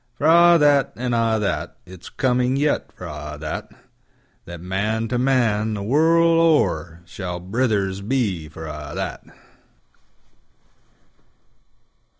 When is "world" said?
5.83-6.39